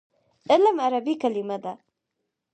علم 0.51 0.75
عربي 0.85 1.15
کلمه 1.21 1.57
ده. 1.63 1.73